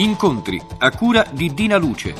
[0.00, 2.14] Incontri a cura di Dina Luce.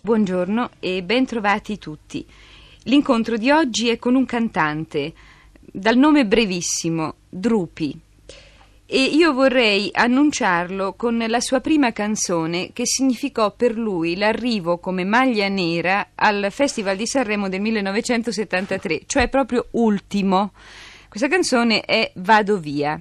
[0.00, 2.26] Buongiorno e ben trovati tutti.
[2.84, 5.12] L'incontro di oggi è con un cantante
[5.72, 7.98] dal nome brevissimo, Drupi.
[8.84, 15.04] E io vorrei annunciarlo con la sua prima canzone che significò per lui l'arrivo come
[15.04, 20.52] maglia nera al Festival di Sanremo del 1973, cioè proprio ultimo.
[21.08, 23.00] Questa canzone è Vado via.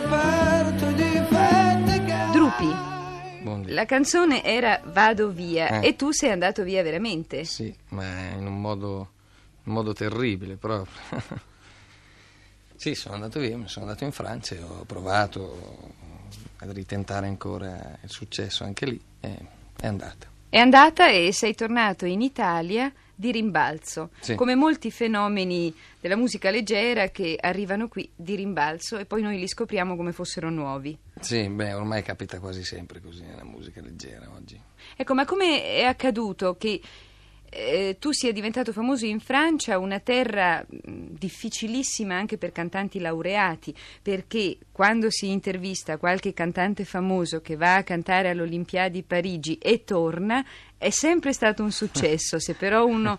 [0.00, 2.26] Ho scoperto i difetti che...
[2.32, 2.88] Drupi.
[3.72, 5.88] La canzone era Vado via eh.
[5.88, 7.44] e tu sei andato via veramente.
[7.44, 9.10] Sì, ma in un modo,
[9.64, 10.92] un modo terribile proprio.
[12.76, 15.92] sì, sono andato via, sono andato in Francia e ho provato
[16.58, 19.36] a ritentare ancora il successo anche lì e
[19.76, 20.26] è andata.
[20.48, 24.34] È andata e sei tornato in Italia di rimbalzo, sì.
[24.34, 29.46] come molti fenomeni della musica leggera che arrivano qui di rimbalzo e poi noi li
[29.46, 30.96] scopriamo come fossero nuovi.
[31.20, 34.58] Sì, beh, ormai capita quasi sempre così nella musica leggera oggi.
[34.96, 36.80] Ecco, ma come è accaduto che
[37.50, 44.56] eh, tu sia diventato famoso in Francia, una terra difficilissima anche per cantanti laureati, perché
[44.72, 50.44] quando si intervista qualche cantante famoso che va a cantare all'Olimpiadi Parigi e torna,
[50.78, 52.38] è sempre stato un successo.
[52.38, 53.18] Se però uno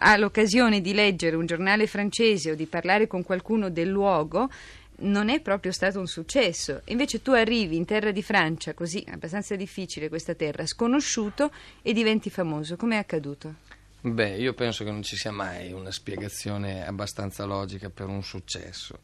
[0.00, 4.50] ha l'occasione di leggere un giornale francese o di parlare con qualcuno del luogo,
[5.00, 6.82] non è proprio stato un successo.
[6.86, 11.52] Invece tu arrivi in terra di Francia, così abbastanza difficile questa terra, sconosciuto
[11.82, 12.76] e diventi famoso.
[12.76, 13.66] Come è accaduto?
[14.00, 19.00] Beh, io penso che non ci sia mai una spiegazione abbastanza logica per un successo.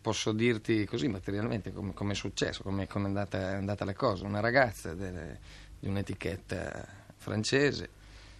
[0.00, 4.24] Posso dirti così materialmente come, come è successo, come, è andata, è andata la cosa.
[4.24, 5.40] Una ragazza delle,
[5.80, 6.86] di un'etichetta
[7.16, 7.88] francese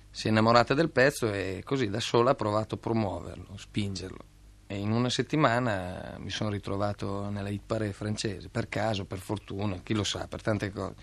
[0.08, 4.24] si è innamorata del pezzo e così da sola ha provato a promuoverlo, spingerlo.
[4.68, 9.80] E in una settimana mi sono ritrovato nella hit parade francese, per caso, per fortuna,
[9.82, 10.94] chi lo sa, per tante cose.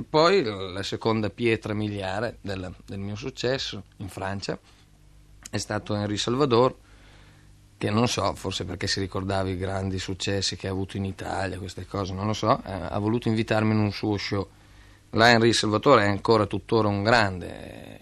[0.00, 4.58] E poi la seconda pietra miliare del, del mio successo in Francia
[5.50, 6.74] è stato Henri Salvador,
[7.76, 11.58] che non so, forse perché si ricordava i grandi successi che ha avuto in Italia,
[11.58, 14.48] queste cose, non lo so, eh, ha voluto invitarmi in un suo show.
[15.10, 18.00] Là Henri Salvatore è ancora tuttora un grande,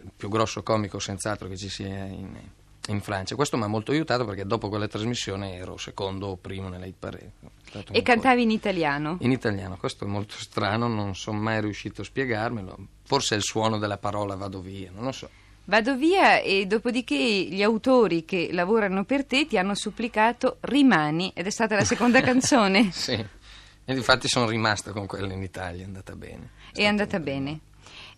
[0.00, 2.36] il più grosso comico senz'altro che ci sia in,
[2.88, 3.34] in Francia.
[3.34, 6.96] Questo mi ha molto aiutato perché dopo quella trasmissione ero secondo o primo nella hit
[6.98, 7.32] parade.
[7.90, 9.16] E cantavi in italiano?
[9.20, 12.76] In italiano, questo è molto strano, non sono mai riuscito a spiegarmelo.
[13.04, 15.28] Forse è il suono della parola vado via, non lo so.
[15.64, 21.46] Vado via e dopodiché gli autori che lavorano per te ti hanno supplicato rimani ed
[21.46, 22.90] è stata la seconda canzone.
[22.90, 26.50] sì, e infatti sono rimasta con quella in Italia, è andata bene.
[26.72, 27.60] È, è andata bene.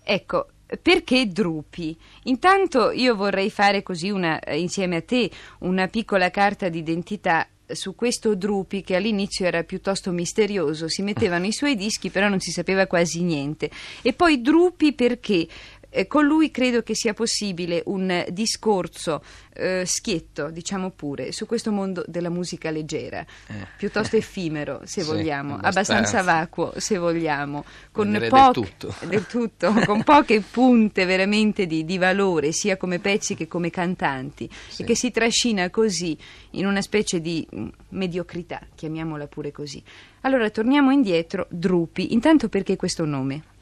[0.03, 0.49] Ecco,
[0.81, 1.97] perché Drupi?
[2.25, 5.31] Intanto io vorrei fare così una, eh, insieme a te
[5.61, 11.53] una piccola carta d'identità su questo Drupi che all'inizio era piuttosto misterioso, si mettevano i
[11.53, 13.71] suoi dischi però non si sapeva quasi niente.
[14.03, 15.47] E poi Drupi perché
[15.95, 21.71] eh, con lui credo che sia possibile un discorso eh, schietto, diciamo pure, su questo
[21.71, 23.67] mondo della musica leggera, eh.
[23.77, 25.93] piuttosto effimero, se sì, vogliamo, abbastanza.
[25.93, 28.95] abbastanza vacuo, se vogliamo, con, po- del tutto.
[29.29, 34.83] tutto con poche punte veramente di, di, valore, sia come pezzi che come cantanti, sì.
[34.83, 36.19] e che si trascina così
[36.51, 39.81] in una specie di mm, mediocrità, chiamiamola pure così.
[40.23, 43.53] Allora torniamo indietro, Drupi, intanto perché questo nome?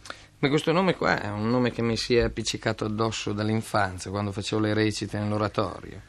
[0.43, 4.33] Ma questo nome qua è un nome che mi si è appiccicato addosso dall'infanzia, quando
[4.33, 6.01] facevo le recite nell'oratorio.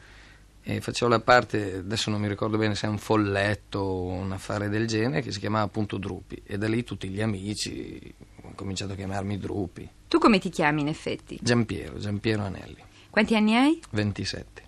[0.60, 4.32] E facevo la parte, adesso non mi ricordo bene se è un folletto o un
[4.32, 6.42] affare del genere, che si chiamava appunto Drupi.
[6.44, 9.88] E da lì tutti gli amici hanno cominciato a chiamarmi Drupi.
[10.08, 11.38] Tu come ti chiami in effetti?
[11.40, 12.82] Giampiero, Giampiero Anelli.
[13.10, 13.80] Quanti anni hai?
[13.90, 14.62] 27.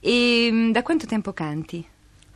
[0.00, 1.86] E mm, da quanto tempo canti?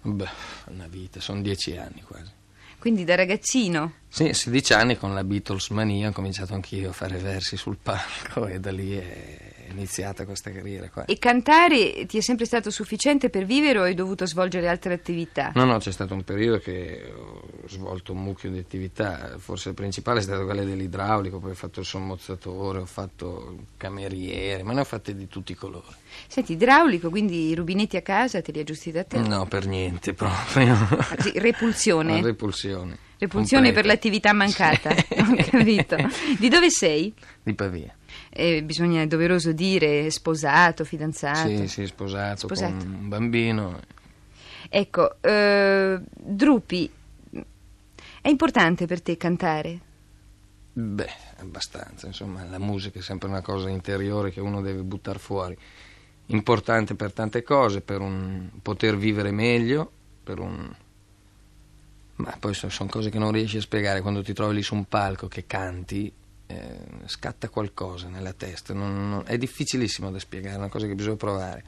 [0.02, 0.28] Beh,
[0.66, 2.38] una vita, sono dieci anni quasi.
[2.80, 3.92] Quindi da ragazzino.
[4.08, 8.46] Sì, 16 anni con la Beatles mania ho cominciato anch'io a fare versi sul palco
[8.48, 11.04] e da lì è iniziata questa carriera qua.
[11.04, 15.52] E cantare ti è sempre stato sufficiente per vivere o hai dovuto svolgere altre attività?
[15.54, 19.74] No, no, c'è stato un periodo che ho svolto un mucchio di attività, forse il
[19.74, 24.72] principale è stato quella dell'idraulico, poi ho fatto il sommozzatore, ho fatto il cameriere, ma
[24.72, 25.94] ne ho fatte di tutti i colori.
[26.26, 29.18] Senti, idraulico, quindi i rubinetti a casa te li aggiusti da te?
[29.18, 30.76] No, per niente proprio.
[31.18, 32.12] Sì, repulsione.
[32.12, 32.98] Una repulsione.
[33.20, 35.96] Repulsione per l'attività mancata, ho capito.
[36.38, 37.12] Di dove sei?
[37.42, 37.94] Di Pavia.
[38.32, 41.48] Eh, bisogna, è doveroso dire, sposato, fidanzato.
[41.48, 42.76] Sì, sì, sposato, Sposato.
[42.76, 43.80] con un bambino.
[44.68, 46.90] Ecco, eh, Drupi,
[48.22, 49.80] è importante per te cantare?
[50.72, 55.56] Beh, abbastanza, insomma, la musica è sempre una cosa interiore che uno deve buttare fuori.
[56.26, 59.90] Importante per tante cose, per un poter vivere meglio,
[60.22, 60.72] per un...
[62.16, 64.74] Ma poi sono, sono cose che non riesci a spiegare quando ti trovi lì su
[64.74, 66.12] un palco che canti,
[66.50, 70.94] eh, scatta qualcosa nella testa, non- non- è difficilissimo da spiegare, è una cosa che
[70.94, 71.64] bisogna provare.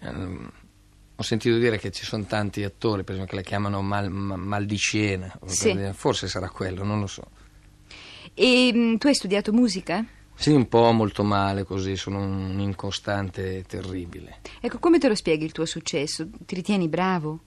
[0.00, 0.50] Ehm,
[1.16, 4.36] ho sentito dire che ci sono tanti attori, per esempio, che la chiamano mal, ma-
[4.36, 5.76] mal di scena, Sì.
[5.92, 7.24] forse sarà quello, non lo so.
[8.34, 10.04] E mh, tu hai studiato musica?
[10.34, 14.38] Sì, un po' molto male così, sono un incostante terribile.
[14.60, 16.28] Ecco, come te lo spieghi il tuo successo?
[16.46, 17.40] Ti ritieni bravo?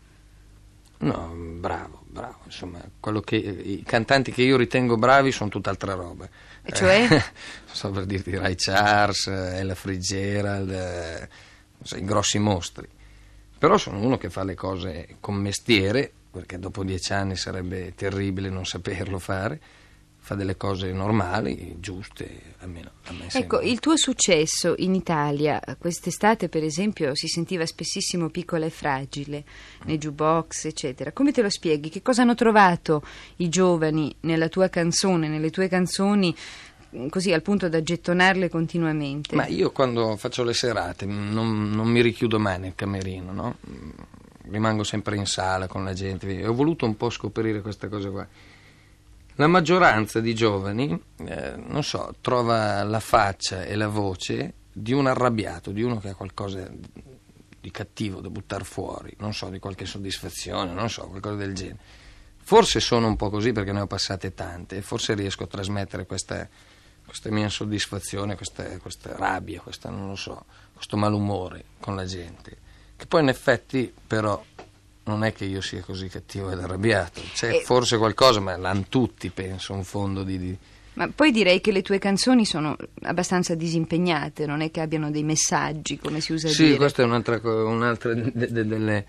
[0.97, 6.27] No, bravo, bravo, insomma, quello che, i cantanti che io ritengo bravi sono tutt'altra roba.
[6.61, 7.03] E cioè?
[7.03, 7.21] Eh, non
[7.71, 11.29] so per dirti Ray Charles, Ella Fitzgerald, eh,
[11.81, 12.87] so, i grossi mostri.
[13.57, 18.49] Però sono uno che fa le cose con mestiere, perché dopo dieci anni sarebbe terribile
[18.49, 19.59] non saperlo fare,
[20.23, 23.62] fa delle cose normali, giuste, almeno a me Ecco, sembra.
[23.63, 29.44] il tuo successo in Italia, quest'estate per esempio, si sentiva spessissimo piccola e fragile,
[29.85, 31.12] nei jukebox, eccetera.
[31.12, 31.89] Come te lo spieghi?
[31.89, 33.03] Che cosa hanno trovato
[33.38, 36.33] i giovani nella tua canzone, nelle tue canzoni,
[36.91, 39.35] mh, così al punto da gettonarle continuamente?
[39.35, 43.57] Ma io quando faccio le serate non, non mi richiudo mai nel camerino, no?
[43.67, 43.89] Mm,
[44.51, 48.27] Rimango sempre in sala con la gente ho voluto un po' scoprire questa cosa qua.
[49.35, 55.07] La maggioranza di giovani, eh, non so, trova la faccia e la voce di un
[55.07, 56.69] arrabbiato, di uno che ha qualcosa
[57.61, 61.79] di cattivo da buttare fuori, non so, di qualche soddisfazione, non so, qualcosa del genere.
[62.43, 66.05] Forse sono un po' così perché ne ho passate tante e forse riesco a trasmettere
[66.05, 66.47] questa,
[67.05, 72.57] questa mia insoddisfazione, questa, questa rabbia, questa, so, questo malumore con la gente.
[72.97, 74.43] Che poi in effetti però
[75.03, 78.86] non è che io sia così cattivo ed arrabbiato, c'è E- forse qualcosa, ma l'hanno
[78.89, 80.38] tutti, penso, un fondo di...
[80.38, 80.57] di-
[80.94, 85.24] Ma poi direi che le tue canzoni sono abbastanza disimpegnate, non è che abbiano dei
[85.24, 86.77] messaggi, come si usa a Sì, dire.
[86.77, 89.06] questa è un'altra, un'altra de- de- delle,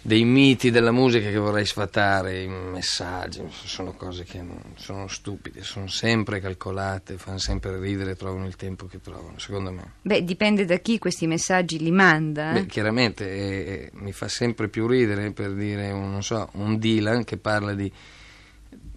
[0.00, 5.62] dei miti della musica che vorrei sfatare, i messaggi, sono cose che non- sono stupide,
[5.62, 9.92] sono sempre calcolate, fanno sempre ridere, trovano il tempo che trovano, secondo me.
[10.02, 12.50] Beh, dipende da chi questi messaggi li manda.
[12.50, 12.60] eh.
[12.60, 16.78] Beh, chiaramente eh, eh, mi fa sempre più ridere per dire, un, non so, un
[16.78, 17.92] Dylan che parla di...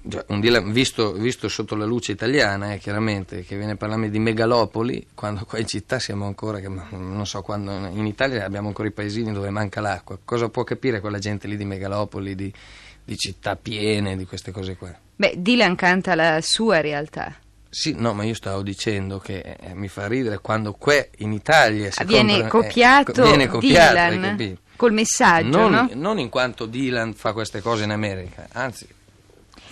[0.09, 4.09] cioè, un Dylan visto, visto sotto la luce italiana, eh, chiaramente, che viene a parlarmi
[4.09, 8.67] di megalopoli, quando qua in città siamo ancora, che, non so, quando in Italia abbiamo
[8.67, 10.17] ancora i paesini dove manca l'acqua.
[10.23, 12.51] Cosa può capire quella gente lì di megalopoli, di,
[13.03, 14.93] di città piene, di queste cose qua?
[15.15, 17.35] Beh, Dylan canta la sua realtà.
[17.69, 21.89] Sì, no, ma io stavo dicendo che eh, mi fa ridere quando qua in Italia
[21.89, 25.89] si viene comprano- eh, copiato, viene copiato, Dylan col messaggio, non, no?
[25.93, 28.85] non in quanto Dylan fa queste cose in America, anzi,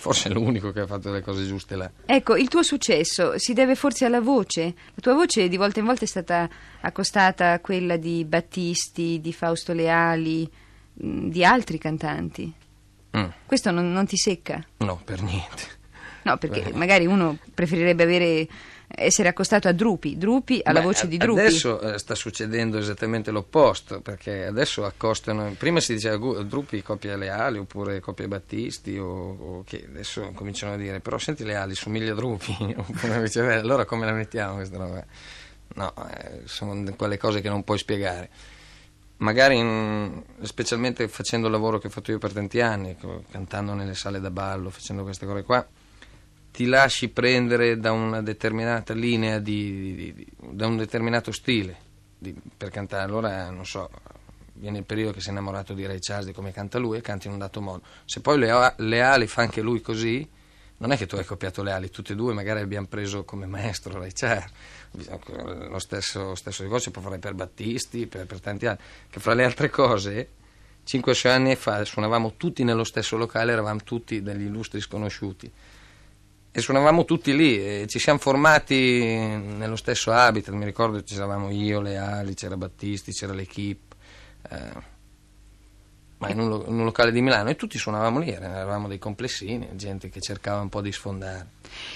[0.00, 1.90] forse è l'unico che ha fatto le cose giuste là.
[2.06, 4.62] Ecco, il tuo successo si deve forse alla voce?
[4.64, 6.48] La tua voce di volta in volta è stata
[6.80, 10.50] accostata a quella di Battisti, di Fausto Leali,
[10.94, 12.52] mh, di altri cantanti.
[13.16, 14.64] Mm, Questo non, non ti secca?
[14.78, 15.78] no, per niente.
[16.22, 18.46] No, perché magari uno preferirebbe avere,
[18.94, 21.40] essere accostato a Drupi, Drupi alla Beh, voce di Drupi.
[21.40, 25.54] Adesso eh, sta succedendo esattamente l'opposto, perché adesso accostano.
[25.56, 30.74] Prima si diceva Drupi copia le ali oppure copia Battisti, o, o che adesso cominciano
[30.74, 34.56] a dire, però senti le ali, somiglia a Drupi, oppure viceversa, allora come la mettiamo
[34.56, 35.04] questa roba?
[35.74, 38.28] No, eh, sono quelle cose che non puoi spiegare.
[39.18, 42.96] Magari, in- specialmente facendo il lavoro che ho fatto io per tanti anni,
[43.30, 45.66] cantando nelle sale da ballo, facendo queste cose qua,
[46.52, 51.76] ti lasci prendere da una determinata linea, di, di- di- da un determinato stile
[52.56, 53.04] per cantare.
[53.04, 53.88] Allora, non so,
[54.54, 57.26] viene il periodo che sei innamorato di Ray Charles, di come canta lui e canti
[57.26, 57.82] in un dato modo.
[58.04, 60.28] Se poi le, le ali fa anche lui così,
[60.78, 63.46] non è che tu hai copiato le ali, tutte e due magari abbiamo preso come
[63.46, 64.50] maestro Ray Charles.
[65.68, 69.34] Lo stesso, stesso di voce può fare per Battisti, per, per tanti altri, che fra
[69.34, 70.28] le altre cose
[70.86, 75.52] 5-6 anni fa suonavamo tutti nello stesso locale, eravamo tutti degli illustri sconosciuti
[76.52, 81.50] e suonavamo tutti lì e ci siamo formati nello stesso habitat, mi ricordo ci eravamo
[81.50, 83.96] io, le Ali, c'era Battisti, c'era l'equipe,
[84.50, 84.98] eh,
[86.18, 88.98] ma in un, lo- in un locale di Milano e tutti suonavamo lì, eravamo dei
[88.98, 91.46] complessini, gente che cercava un po' di sfondare.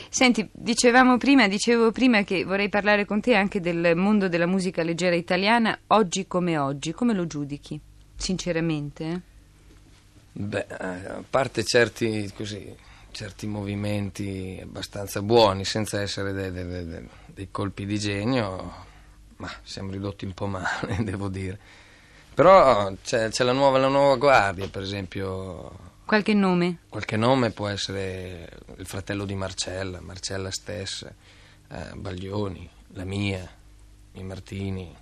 [0.09, 4.83] Senti, dicevamo prima, dicevo prima che vorrei parlare con te anche del mondo della musica
[4.83, 7.79] leggera italiana, oggi come oggi, come lo giudichi?
[8.17, 9.05] Sinceramente?
[9.05, 9.21] eh?
[10.37, 12.75] Beh, eh, a parte certi, così,
[13.15, 18.75] certi movimenti abbastanza buoni, senza essere dei, dei- dei- dei colpi di genio,
[19.37, 21.59] ma siamo ridotti un po' male, devo dire.
[22.35, 26.79] Però c'è, c'è la, nuova, la nuova guardia, per esempio, Qualche nome?
[26.89, 31.13] qualche nome può essere il fratello di Marcella, Marcella stessa,
[31.69, 33.49] eh, Baglioni, la mia,
[34.13, 34.95] i Martini.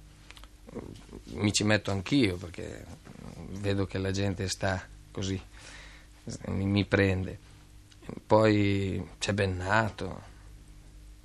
[1.33, 2.85] Mi ci metto anch'io perché
[3.61, 5.41] vedo che la gente sta così,
[6.49, 7.51] mi, mi prende.
[8.27, 10.23] Poi c'è Bennato,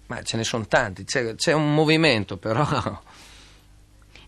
[0.07, 2.65] ma ce ne sono tanti, c'è, c'è un movimento però.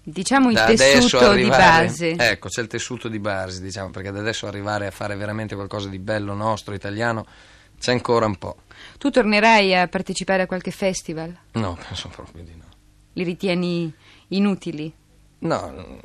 [0.01, 2.11] Diciamo il da tessuto di arrivare- base.
[2.11, 5.87] Ecco, c'è il tessuto di base, diciamo, perché da adesso arrivare a fare veramente qualcosa
[5.87, 7.25] di bello nostro, italiano,
[7.77, 8.63] c'è ancora un po'.
[8.97, 11.37] Tu tornerai a partecipare a qualche festival?
[11.51, 12.65] No, penso proprio di no.
[13.13, 13.93] Li ritieni
[14.29, 14.91] inutili?
[15.39, 15.99] No,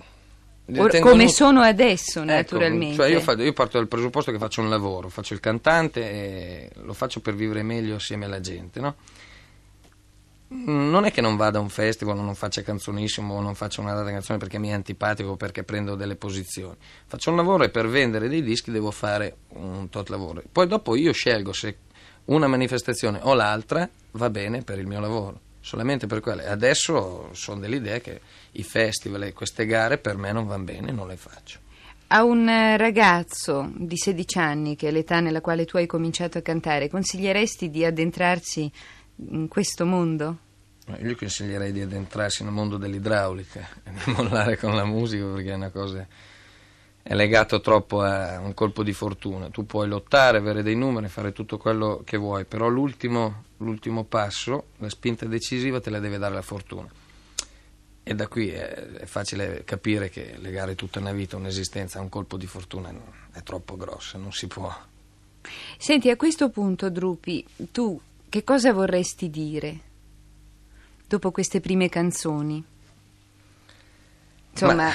[0.67, 2.95] ritengo come sono adesso, Ecco, naturalmente.
[2.97, 6.71] cioè io, fa- io parto dal presupposto che faccio un lavoro, faccio il cantante e
[6.83, 8.95] lo faccio per vivere meglio assieme alla gente, no?
[10.55, 13.55] Mm, Non è che non vada a un festival, o non faccia canzonissimo o non
[13.55, 16.77] faccia una data canzone perché mi è antipatico o perché prendo delle posizioni.
[17.07, 20.43] Faccio un lavoro e per vendere dei dischi devo fare un tot lavoro.
[20.51, 21.77] Poi dopo io scelgo se
[22.27, 25.41] una manifestazione o l'altra va bene per il mio lavoro.
[25.65, 26.47] Solamente per quelle.
[26.47, 28.21] Adesso sono dell'idea che
[28.53, 31.59] i festival e queste gare per me non vanno bene, non le faccio.
[32.09, 36.37] A un eh, ragazzo di 16 anni, che è l'età nella quale tu hai cominciato
[36.37, 38.71] a cantare, consiglieresti di addentrarsi
[39.31, 40.37] in questo mondo?
[41.01, 45.55] Io consiglierei di addentrarsi nel mondo dell'idraulica e di mollare con la musica perché è
[45.55, 46.07] una cosa
[47.07, 49.51] è legato troppo a un colpo di fortuna.
[49.51, 54.69] Tu puoi lottare, avere dei numeri, fare tutto quello che vuoi, però l'ultimo, l'ultimo passo,
[54.79, 56.89] la spinta decisiva te la deve dare la fortuna.
[58.03, 62.09] E da qui è, è facile capire che legare tutta una vita, un'esistenza a un
[62.09, 62.91] colpo di fortuna
[63.33, 64.75] è troppo grossa, non si può.
[65.77, 69.79] Senti, a questo punto, Drupi, tu che cosa vorresti dire
[71.07, 72.65] dopo queste prime canzoni?
[74.53, 74.91] Insomma,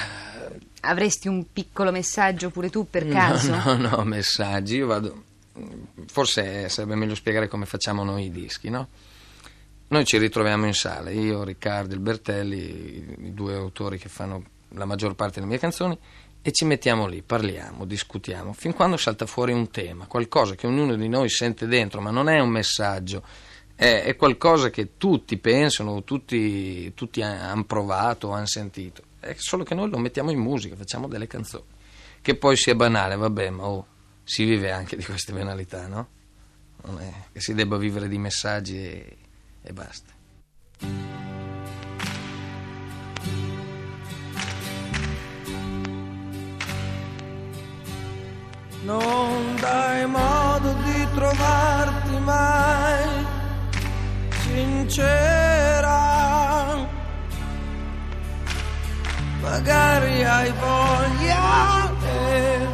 [0.80, 3.54] avresti un piccolo messaggio pure tu per caso?
[3.54, 4.76] No, no, no, messaggi.
[4.76, 5.24] Io vado.
[6.06, 8.88] Forse sarebbe meglio spiegare come facciamo noi i dischi, no?
[9.88, 14.42] Noi ci ritroviamo in sala, io, Riccardo, il Bertelli, i- i due autori che fanno
[14.74, 15.98] la maggior parte delle mie canzoni,
[16.40, 20.94] e ci mettiamo lì, parliamo, discutiamo, fin quando salta fuori un tema, qualcosa che ognuno
[20.94, 23.24] di noi sente dentro, ma non è un messaggio,
[23.74, 29.02] è, è qualcosa che tutti pensano, tutti, tutti hanno provato, hanno sentito.
[29.20, 31.64] È solo che noi lo mettiamo in musica, facciamo delle canzoni.
[32.22, 33.86] Che poi sia banale, vabbè, ma oh,
[34.24, 36.08] si vive anche di queste banalità, no?
[36.84, 39.16] Non è che si debba vivere di messaggi e,
[39.62, 40.18] e basta.
[48.82, 53.26] non dai modo di trovarti mai
[54.42, 55.29] sincera.
[59.60, 62.66] Magari hai voglia e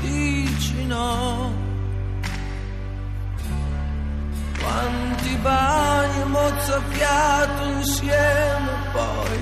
[0.00, 1.52] dici no.
[4.60, 9.38] Quanti bagni mozzafiato insieme poi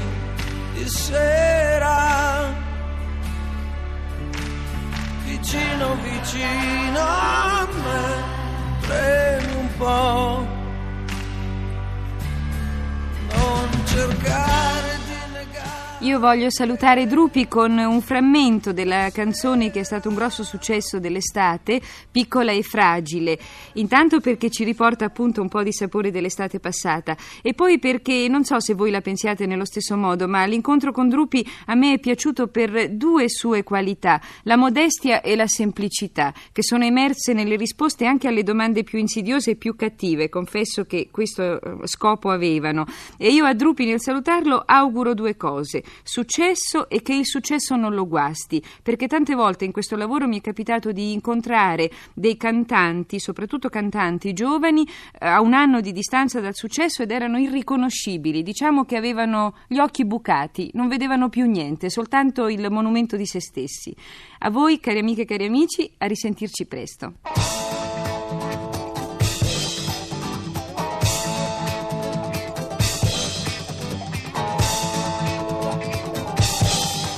[0.73, 2.57] di sera
[5.25, 8.07] vicino vicino a me
[8.81, 10.28] premi un po'
[16.03, 21.01] Io voglio salutare Drupi con un frammento della canzone che è stato un grosso successo
[21.01, 21.81] dell'estate,
[22.13, 23.37] Piccola e fragile.
[23.75, 28.45] Intanto perché ci riporta appunto un po' di sapore dell'estate passata e poi perché non
[28.45, 31.99] so se voi la pensiate nello stesso modo, ma l'incontro con Drupi a me è
[31.99, 38.07] piaciuto per due sue qualità, la modestia e la semplicità, che sono emerse nelle risposte
[38.07, 40.29] anche alle domande più insidiose e più cattive.
[40.29, 42.87] Confesso che questo eh, scopo avevano.
[43.17, 45.83] E io a Drupi nel salutarlo auguro due cose.
[46.03, 50.39] Successo e che il successo non lo guasti, perché tante volte in questo lavoro mi
[50.39, 56.41] è capitato di incontrare dei cantanti, soprattutto cantanti giovani, eh, a un anno di distanza
[56.41, 61.91] dal successo ed erano irriconoscibili, diciamo che avevano gli occhi bucati, non vedevano più niente,
[61.91, 63.95] soltanto il monumento di se stessi.
[64.41, 67.68] A voi, cari amiche e cari amici, a risentirci presto.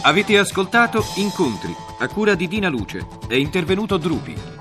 [0.03, 3.07] Avete ascoltato Incontri a cura di Dina Luce.
[3.29, 4.60] È intervenuto Drupi.